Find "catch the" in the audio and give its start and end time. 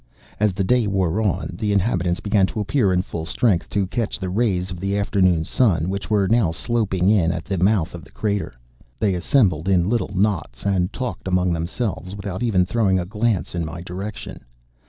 3.85-4.31